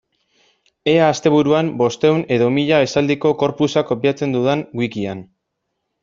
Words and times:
Ea 0.91 1.01
asteburuan 1.07 1.67
bostehun 1.81 2.23
edo 2.37 2.47
mila 2.55 2.79
esaldiko 2.85 3.33
corpusa 3.43 3.83
kopiatzen 3.91 4.33
dudan 4.37 4.65
wikian. 4.81 5.21